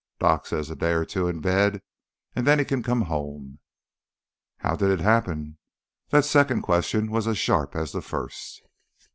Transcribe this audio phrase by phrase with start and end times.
[0.17, 1.83] Doc says a day o' two in bed
[2.35, 3.59] and then he kin come home."
[4.57, 5.59] "How did it happen?"
[6.09, 8.63] That second question was as sharp as the first.